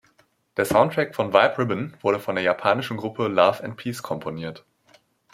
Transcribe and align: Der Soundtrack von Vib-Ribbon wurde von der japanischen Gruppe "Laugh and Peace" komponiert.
Der 0.57 0.65
Soundtrack 0.65 1.13
von 1.13 1.31
Vib-Ribbon 1.31 1.95
wurde 2.01 2.19
von 2.19 2.33
der 2.33 2.43
japanischen 2.43 2.97
Gruppe 2.97 3.27
"Laugh 3.27 3.61
and 3.63 3.77
Peace" 3.77 4.01
komponiert. 4.01 4.65